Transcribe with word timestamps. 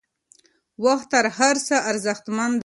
وخت 0.85 1.07
تر 1.13 1.25
هر 1.37 1.55
څه 1.67 1.75
ارزښتمن 1.91 2.51
دی. 2.53 2.59